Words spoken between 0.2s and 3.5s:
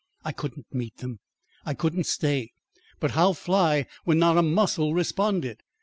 I couldn't meet them; I couldn't stay; but how